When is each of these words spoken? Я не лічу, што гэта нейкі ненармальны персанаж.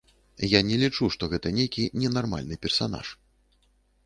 Я 0.53 0.61
не 0.69 0.79
лічу, 0.83 1.09
што 1.15 1.29
гэта 1.33 1.47
нейкі 1.59 1.83
ненармальны 2.05 2.59
персанаж. 2.65 3.07